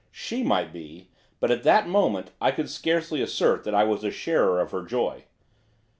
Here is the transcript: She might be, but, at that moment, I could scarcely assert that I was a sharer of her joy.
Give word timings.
She 0.09 0.41
might 0.41 0.73
be, 0.73 1.11
but, 1.39 1.51
at 1.51 1.61
that 1.61 1.87
moment, 1.87 2.31
I 2.41 2.49
could 2.49 2.71
scarcely 2.71 3.21
assert 3.21 3.63
that 3.65 3.75
I 3.75 3.83
was 3.83 4.03
a 4.03 4.09
sharer 4.09 4.59
of 4.59 4.71
her 4.71 4.81
joy. 4.81 5.25